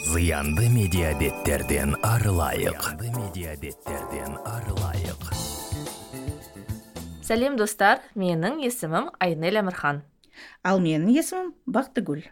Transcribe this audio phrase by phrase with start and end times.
[0.00, 2.86] зыянды медиабеттерден арылайық.
[3.04, 5.28] Медиабеттерден арылайық.
[7.20, 8.00] Сәлем достар.
[8.16, 10.00] Менің есімім айнель әмірхан.
[10.64, 12.24] Ал менің есімім бақтыгүл.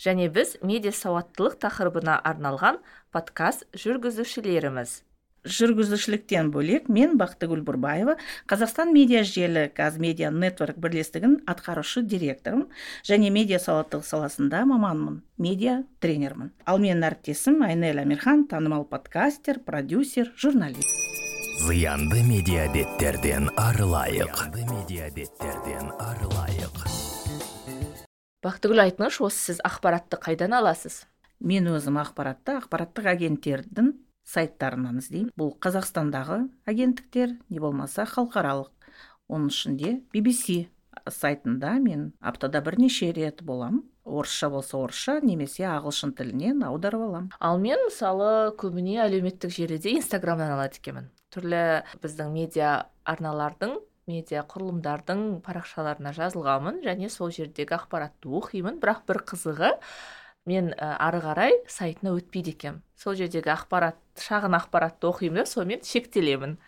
[0.00, 2.80] Және біз медиа сауаттылық тақырыбына арналған
[3.12, 5.02] подкаст жүргізушілеріміз.
[5.44, 8.16] Жүргізушіліктен бөлек мен бақтыгүл бұрбаева
[8.50, 12.70] қазақстан медиа желі қазмедиа нетворк бірлестігінің атқарушы директорымын
[13.04, 16.52] және медиа сауаттылық саласында маманмын медиа тренермін.
[16.64, 20.88] Ал менің әріптесім айнель амирхан танымал подкастер продюсер журналист.
[21.64, 24.32] Зыянды медиабеттерден арылайық.
[24.32, 26.80] Зыянды медиабеттерден арылайық.
[28.44, 31.04] Бақтыгүл айтыңызшы осы сіз ақпаратты қайдан аласыз?
[31.40, 38.70] Мен өзім ақпаратты ақпараттық агенттердің сайттарынан іздеймін бұл қазақстандағы агенттіктер не болмаса халықаралық.
[39.28, 40.66] Оның ішінде BBC
[41.08, 43.84] сайтында мен аптада бірнеше рет боламын.
[44.04, 47.30] Орысша болса орысша немесе ағылшын тілінен аударып аламын.
[47.40, 51.08] Ал мен мысалы көбіне әлеуметтік желіде инстаграмнан алады екенмін.
[51.32, 51.62] Түрлі
[52.02, 52.72] біздің медиа
[53.08, 58.76] арналардың медиа құрылымдардың парақшаларына жазылғанмын және сол жердегі ақпаратты оқимын.
[58.84, 59.72] Бірақ бір қызығы
[60.44, 62.82] мен ары қарай сайтына өтпейді екенмін.
[63.00, 66.58] Сол жердегі ақпарат шағын ақпаратты оқимын да сонымен шектелемін.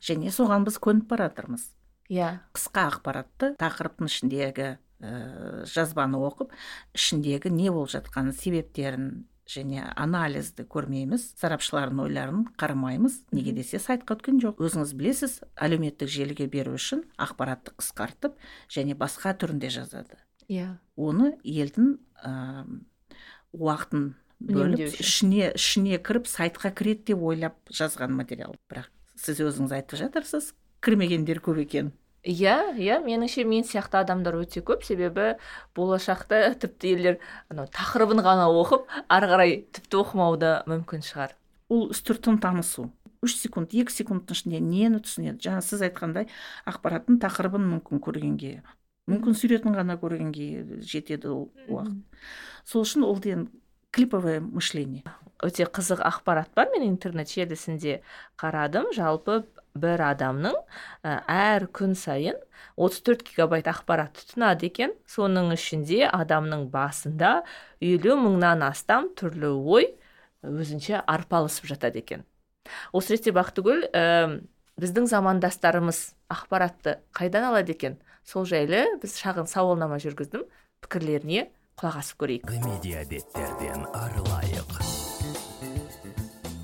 [0.00, 1.70] Және соған біз көніп бара жатырмыз
[2.12, 2.40] иә.
[2.54, 6.52] Қысқа ақпаратты тақырыптың ішіндегі ә, жазбаны оқып
[6.96, 13.20] ішіндегі не болып жатқанын себептерін және анализді көрмейміз сарапшылардың ойларын қарамаймыз.
[13.36, 14.58] Неге десе сайтқа өткен жоқ.
[14.58, 18.34] Өзіңіз білесіз әлеуметтік желіге беру үшін ақпаратты қысқартып
[18.72, 20.18] және басқа түрінде жазады.
[20.50, 20.78] Иә.
[20.96, 21.94] Оны елдің
[23.54, 28.56] уақытын бөліп ішіне ішіне кіріп сайтқа кіреді деп ойлап жазған материал.
[28.70, 30.52] Бірақ сіз өзіңіз айтып жатырсыз
[30.84, 31.92] кірмегендер көп екен.
[32.26, 34.82] Иә иә меніңше мен сияқты адамдар өте көп.
[34.84, 35.36] Себебі
[35.78, 41.36] болашақта тіпті елдер анау тақырыбын ғана оқып ары қарай тіпті оқымауы да мүмкін шығар.
[41.70, 42.90] Ол үстіртін танысу.
[43.24, 45.40] Үш секунд екі секундтың ішінде нені түсінеді?
[45.46, 46.28] Жаңа сіз айтқандай
[46.68, 48.58] ақпараттың тақырыбын мүмкін көргенге
[49.06, 51.94] мүмкін суретін ғана көргенге жетеді ол уақыт.
[52.66, 53.46] Сол үшін ол деген
[53.90, 55.04] клиповое мышление.
[55.44, 56.70] Өте қызық ақпарат бар.
[56.72, 58.00] Мен интернет желісінде
[58.40, 58.88] қарадым.
[58.96, 59.44] Жалпы
[59.76, 60.56] бір адамның
[61.04, 62.38] әр күн сайын
[62.80, 64.94] 34 гигабайт ақпарат тұтынады екен.
[65.08, 67.42] Соның ішінде адамның басында
[67.84, 69.90] елу мыңнан астам түрлі ой
[70.46, 72.24] өзінше арпалысып жатады екен.
[72.92, 74.40] Осы ретте бақтыгүл ә,
[74.80, 76.00] біздің замандастарымыз
[76.32, 78.00] ақпаратты қайдан алады екен?
[78.26, 80.46] Сол жайлы біз шағын сауалнама жүргіздім.
[80.82, 84.70] Пікірлеріне құлақ асып көрейік медиабеттерден арылайық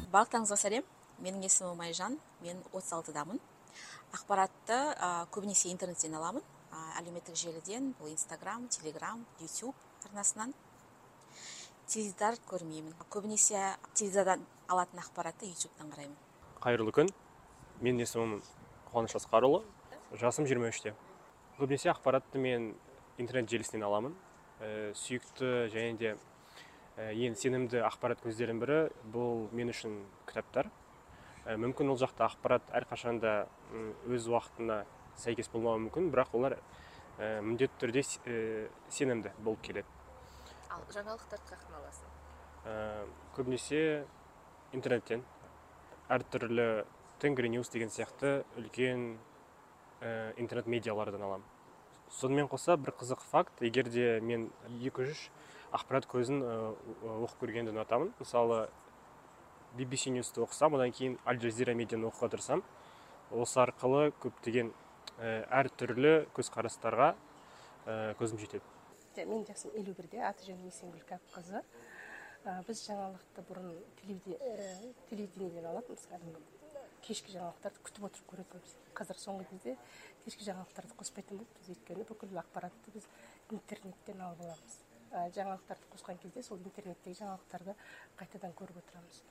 [0.09, 0.87] барлықтарыңызға сәлем.
[1.21, 2.17] Менің есімім майжан.
[2.41, 3.43] Мен 36 алтыдамын
[4.17, 6.41] ақпаратты ә, көбінесе интернеттен аламын.
[6.73, 9.77] Ә, әлеуметтік желіден бұл инстаграм телеграм ютуб
[10.09, 10.57] арнасынан.
[11.85, 12.97] Теледидар көрмеймін.
[13.13, 16.17] Көбінесе теледидардан алатын ақпаратты ютубтан қараймын.
[16.65, 17.13] Қайырлы күн.
[17.85, 18.37] Менің есімім
[18.89, 19.61] қуаныш асқарұлы
[20.17, 20.97] жасым 23-те
[21.61, 22.73] көбінесе ақпаратты мен
[23.21, 24.17] интернет желісінен аламын.
[24.95, 26.15] Сүйікті және де
[26.97, 28.79] ә, ең сенімді ақпарат көздерінің бірі
[29.13, 30.71] бұл мен үшін кітаптар.
[31.47, 33.33] Ә, мүмкін ол жақта ақпарат әрқашанда
[34.07, 34.83] өз уақытына
[35.19, 36.57] сәйкес болмауы мүмкін бірақ олар
[37.19, 39.89] ә, міндетті түрде ә, сенімді болып келеді.
[40.71, 42.13] Ал жаңалықтарды қаяқтан аласың?
[42.65, 42.75] Ә,
[43.37, 44.05] көбінесе
[44.73, 45.25] интернеттен.
[46.13, 46.85] Әртүрлі
[47.23, 49.17] тенгринюс деген сияқты үлкен
[50.01, 51.52] ә, интернет медиалардан аламын.
[52.13, 53.63] Сонымен қоса бір қызық факт.
[53.63, 54.51] Егер де мен
[54.81, 55.31] екі үш
[55.73, 58.13] ақпарат көзін оқып көргенді ұнатамын.
[58.21, 58.69] Мысалы
[59.77, 62.65] BBC ньюсты оқысам одан кейін аль джазира медианы оқуға тырысамын
[63.33, 64.69] осы арқылы көптеген
[65.23, 67.15] әртүрлі көзқарастарға
[68.21, 68.65] көзім жетеді.
[69.17, 71.63] Менің жасым елу бірде аты жөнім есенгүл кәпқызы
[72.43, 73.69] біз жаңалықты бұрын
[74.03, 76.41] телевидениеден алатынбыз кәдімгі
[77.07, 78.73] кешкі жаңалықтарды күтіп отырып көретінбіз.
[78.99, 79.77] Қазір соңғы кезде
[80.25, 83.07] кешкі жаңалықтарды қоспайтын болыппыз өйткені бүкіл ақпаратты біз
[83.55, 84.77] интернеттен алып аламыз.
[85.37, 87.75] Жаңалықтарды қосқан кезде сол интернеттегі жаңалықтарды
[88.19, 89.23] қайтадан көріп отырамыз.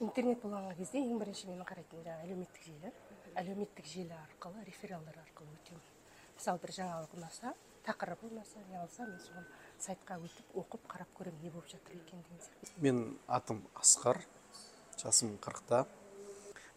[0.00, 2.92] Интернет болған кезде ең бірінші менің қарайтыным жаңағы әлеуметтік желі.
[3.38, 5.86] Әлеуметтік желі арқылы рефералдар арқылы өтемін.
[6.34, 9.44] Мысалы бір жаңалық ұнаса тақырыбы ұнаса не алса мен соны
[9.80, 12.72] сайтқа өтіп оқып қарап көремін не болып жатыр екен деген сияқты.
[12.80, 14.20] Менің атым асқар
[15.00, 15.84] жасым қырықта.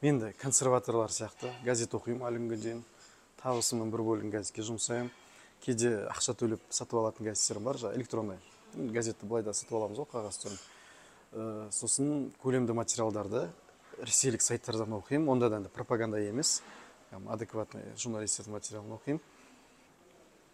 [0.02, 2.84] Мен де консерваторлар сияқты газет оқимын әлі күнге дейін.
[3.42, 5.12] Табысымның бір бөлігін газетке жұмсаймын.
[5.64, 8.42] Кейде ақша төлеп сатып алатын газеттер бар жаңағы электронный.
[8.76, 10.60] Газетті былай да сатып аламыз ғой қағаз түрін.
[11.32, 13.48] Ә, сосын көлемді материалдарды
[13.98, 15.32] ресейлік сайттардан оқимын.
[15.32, 16.62] Онда да пропаганда емес.
[17.12, 19.22] Адекватный журналистердің материалын оқимын.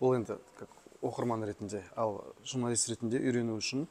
[0.03, 3.85] Бұл енді как оқырман ретінде ал журналист ретінде үйрену үшін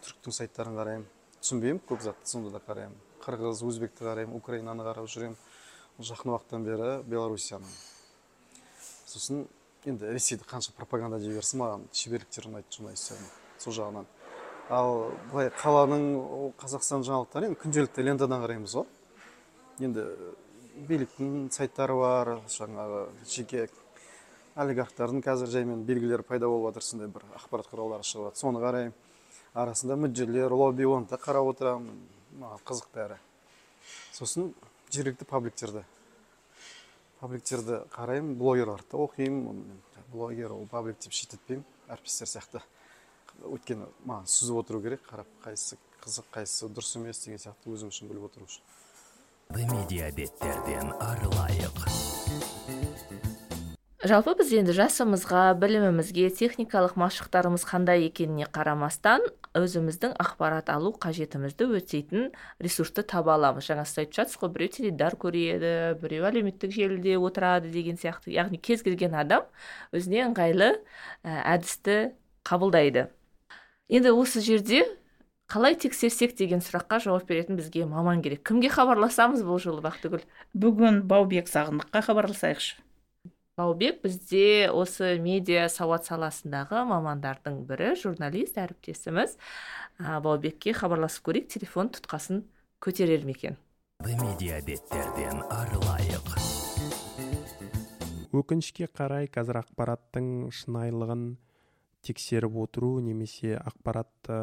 [0.00, 1.08] түріктің сайттарын қараймын.
[1.42, 2.96] Түсінбеймін көп затты сонда да қараймын.
[3.20, 5.36] Қырғыз өзбекті қараймын украинаны қарап жүремін
[6.00, 7.68] жақын уақыттан бері белоруссияны.
[9.10, 9.44] Сосын
[9.84, 13.28] енді ресейді қанша пропаганда дей берсін маған шеберліктер ұнайды журналистердің
[13.60, 14.08] сол жағынан.
[14.72, 18.88] Ал былай қаланың қазақстан жаңалықтары енді күнделікті лентадан қараймыз ғой.
[19.84, 20.06] Енді
[20.88, 23.66] биліктің сайттары бар жаңағы жеке
[24.56, 28.40] олигархтардың қазір жаймен белгілері пайда болып жатыр сондай бір ақпарат құралдары шығып жатыр.
[28.40, 28.94] Соны қараймын
[29.54, 32.00] арасында мүдделер лобби оны да қарап отырамын.
[32.40, 33.16] Маған қызық бәрі
[34.14, 34.52] сосын
[34.90, 35.84] жергілікті пабликтерді
[37.20, 39.64] пабликтерді қараймын блогерларды да оқимын
[40.12, 42.62] блогер ол паблик деп шеттетпеймін әріптестер сияқты.
[43.44, 48.10] Өйткені маған сүзіп отыру керек қарап қайсысы қызық қайсысы дұрыс емес деген сияқты өзім үшін
[48.10, 48.62] біліп отыру үшін.
[49.50, 52.79] Медиабеттерден арылайық.
[54.10, 59.22] Жалпы біз енді жасымызға білімімізге техникалық машықтарымыз қандай екеніне қарамастан
[59.54, 63.68] өзіміздің ақпарат алу қажетімізді өтейтін ресурсты таба аламыз.
[63.70, 65.70] Жаңа сіз айтып жатсыз ғой біреу теледидар көреді
[66.02, 68.34] біреу әлеуметтік желіде отырады деген сияқты.
[68.34, 69.46] Яғни кез келген адам
[69.94, 70.72] өзіне ыңғайлы
[71.22, 72.10] әдісті
[72.42, 73.06] қабылдайды.
[73.86, 74.88] Енді осы жерде
[75.46, 78.42] қалай тексерсек деген сұраққа жауап беретін бізге маман керек.
[78.42, 80.26] Кімге хабарласамыз бұл жолы бақтыгүл?
[80.54, 82.78] Бүгін баубек сағындыққа хабарласайықшы.
[83.60, 89.36] Баубек бізде осы медиа сауат саласындағы мамандардың бірі журналист әріптесіміз
[90.24, 92.40] баубекке хабарласып көрейік телефон тұтқасын
[92.80, 93.58] көтерер ме екен?
[94.00, 96.32] Медиабеттерден арылайық.
[98.40, 101.26] Өкінішке қарай қазір ақпараттың шынайылығын
[102.06, 104.40] тексеріп отыру немесе ақпаратты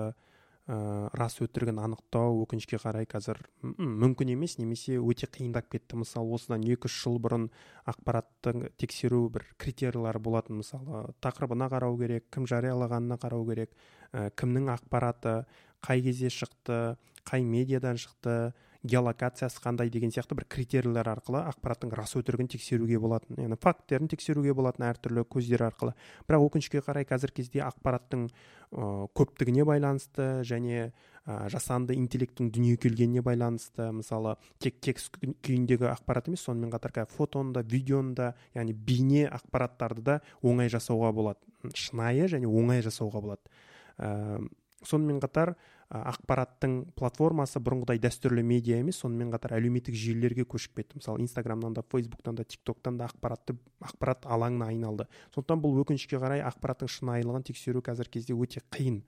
[0.67, 5.99] ә, рас өтірігін анықтау өкінішке қарай қазір мүмкін емес немесе өте қиындап кетті.
[6.03, 7.47] Мысалы осыдан екі үш жыл бұрын
[7.87, 10.59] ақпаратты тексеру бір критериялары болатын.
[10.59, 13.71] Мысалы тақырыбына қарау керек кім жариялағанына қарау керек
[14.11, 15.45] ә, кімнің ақпараты
[15.81, 16.97] қай кезде шықты
[17.27, 23.39] қай медиадан шықты геолокациясы қандай деген сияқты бір критерийлер арқылы ақпараттың рас өтірігін тексеруге болатын
[23.41, 25.95] яғни факттерін тексеруге болатын әртүрлі көздер арқылы.
[26.27, 30.91] Бірақ өкінішке қарай қазіргі кезде ақпараттың ә, көптігіне байланысты және
[31.27, 37.17] ә, жасанды интеллекттің дүниеге келгеніне байланысты мысалы тек текст күйіндегі ақпарат емес сонымен қатар қазір
[37.17, 43.23] фотоны да видеоны да яғни бейне ақпараттарды да оңай жасауға болады шынайы және оңай жасауға
[43.25, 43.57] болады
[43.97, 44.39] ә,
[44.85, 45.55] сонымен қатар
[45.87, 50.99] ақпараттың платформасы бұрынғыдай дәстүрлі медиа емес сонымен қатар әлеуметтік желілерге көшіп кетті.
[50.99, 55.07] Мысалы инстаграмнан да фейсбуктан да тик токтан да ақпаратты ақпарат алаңына айналды.
[55.33, 58.99] Сондықтан бұл өкінішке қарай ақпараттың шынайылығын тексеру қазіргі кезде өте қиын.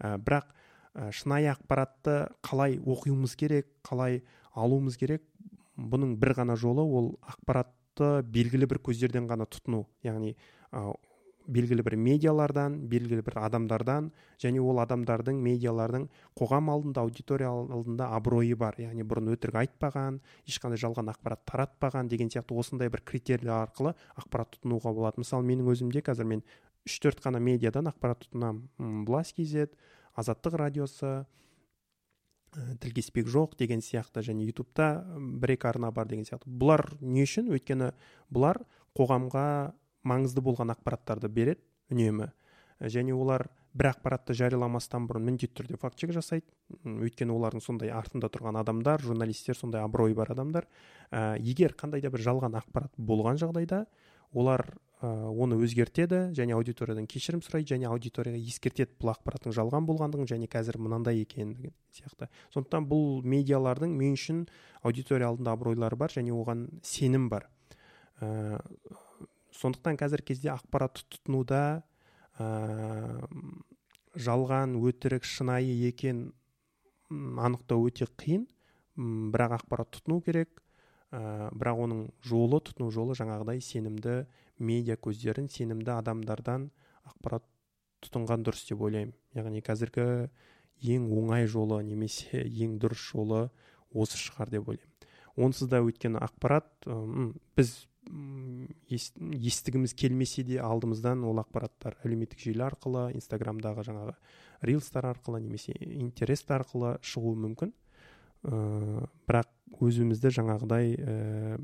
[0.00, 0.48] Ә, бірақ
[0.96, 4.22] ә, шынайы ақпаратты қалай оқуымыз керек қалай
[4.56, 5.28] алуымыз керек
[5.76, 9.84] бұның бір ғана жолы ол ақпаратты белгілі бір көздерден ғана тұтыну.
[10.02, 10.34] Яғни
[11.46, 14.10] белгілі бір медиалардан белгілі бір адамдардан
[14.42, 16.06] және ол адамдардың медиалардың
[16.38, 18.78] қоғам алдында аудитория алдында абыройы бар.
[18.78, 24.56] Яғни бұрын өтірік айтпаған ешқандай жалған ақпарат таратпаған деген сияқты осындай бір критерийлер арқылы ақпарат
[24.56, 25.22] тұтынуға болады.
[25.24, 26.42] Мысалы менің өзімде қазір мен
[26.86, 29.68] үш төрт қана медиадан ақпарат тұтынамын блас kz
[30.18, 31.22] азаттық радиосы
[32.52, 36.50] тілдеспек жоқ деген сияқты және ютубта бір екі арна бар деген сияқты.
[36.50, 37.48] Бұлар не үшін?
[37.48, 37.92] Өйткені
[38.28, 38.60] бұлар
[38.98, 39.72] қоғамға
[40.04, 41.62] маңызды болған ақпараттарды береді
[41.92, 42.30] үнемі.
[42.82, 46.50] Және олар бір ақпаратты жарияламастан бұрын міндетті түрде факт чек жасайды
[46.84, 50.66] өйткені олардың сондай артында тұрған адамдар журналистер сондай абыройы бар адамдар.
[51.10, 53.86] Ә, егер қандай да бір жалған ақпарат болған жағдайда
[54.32, 54.66] олар
[55.00, 60.50] ә, оны өзгертеді және аудиториядан кешірім сұрайды және аудиторияға ескертеді бұл ақпараттың жалған болғандығын және
[60.52, 62.28] қазір мынандай екендігін сияқты.
[62.52, 64.44] Сондықтан бұл медиалардың мен үшін
[64.82, 67.48] аудитория алдында абыройлары бар және оған сенім бар.
[68.20, 68.60] Ә,
[69.56, 71.82] сондықтан қазіргі кезде ақпаратты тұтынуда
[72.40, 72.46] ә,
[74.16, 76.30] жалған өтірік шынайы екен
[77.10, 78.46] анықтау өте қиын.
[78.96, 80.62] Бірақ ақпарат тұтыну керек.
[81.12, 84.22] Ә, бірақ оның жолы тұтыну жолы жаңағыдай сенімді
[84.58, 86.70] медиа көздерін сенімді адамдардан
[87.08, 87.44] ақпарат
[88.04, 89.14] тұтынған дұрыс деп ойлаймын.
[89.36, 90.28] Яғни қазіргі
[90.82, 93.46] ең оңай жолы немесе ең дұрыс жолы
[93.92, 95.08] осы шығар деп ойлаймын.
[95.36, 96.68] Онсыз да өйткені ақпарат
[97.56, 97.74] біз
[98.90, 104.16] естігіміз келмесе де алдымыздан ол ақпараттар әлеуметтік желі арқылы инстаграмдағы жаңағы
[104.66, 107.72] рилстар арқылы немесе интерест арқылы шығуы мүмкін.
[108.42, 111.60] Ә, бірақ өзімізді жаңағыдай ә,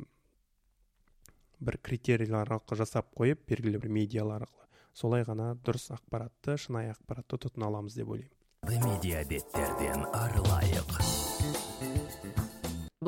[1.58, 4.68] бір критерийлер арқылы жасап қойып белгілі бір медиалар арқылы
[4.98, 8.34] солай ғана дұрыс ақпаратты шынайы ақпаратты тұтына аламыз деп ойлаймын.
[8.68, 10.98] Медиабеттерден арылайық.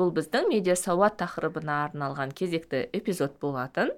[0.01, 3.93] Бұл біздің медиа сауат тақырыбына арналған кезекті эпизод болатын.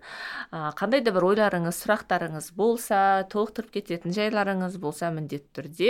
[0.52, 5.90] Қандай да бір ойларыңыз сұрақтарыңыз болса толықтырып кететін жайларыңыз болса міндетті түрде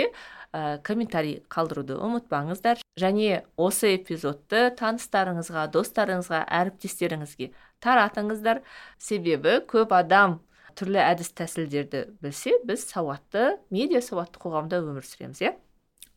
[0.54, 2.84] ә, комментарий қалдыруды ұмытпаңыздар.
[3.00, 7.50] Және осы эпизодты таныстарыңызға достарыңызға әріптестеріңізге
[7.82, 8.62] таратыңыздар.
[9.02, 10.38] Себебі көп адам
[10.78, 15.54] түрлі әдіс тәсілдерді білсе біз сауатты медиа сауатты қоғамда өмір сүреміз иә?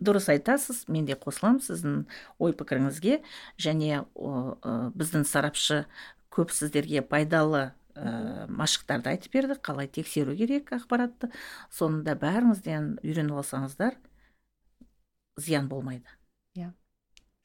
[0.04, 2.04] Дұрыс айтасыз мен де қосыламын сіздің
[2.40, 3.22] ой пікіріңізге.
[3.62, 5.86] Және біздің сарапшы
[6.34, 11.32] көп сіздерге пайдалы ә, машықтарды айтып берді қалай тексеру керек ақпаратты.
[11.74, 13.98] Соны бәріңізден үйреніп алсаңыздар
[15.38, 16.10] зиян болмайды.
[16.58, 16.74] Иә.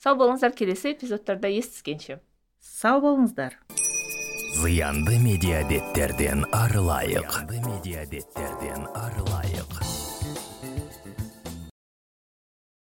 [0.03, 2.21] Сау болыңыздар келесі эпизодтарда естіскенше.
[2.59, 3.59] Сау болыңыздар.
[4.63, 5.63] Зиянды медиа
[6.53, 7.29] арылайық.
[7.33, 8.03] Зиянды медиа
[9.05, 9.62] арылайық.